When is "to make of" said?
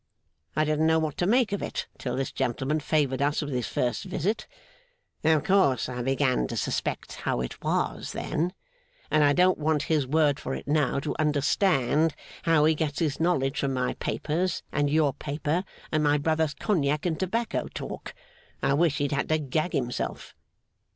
1.17-1.61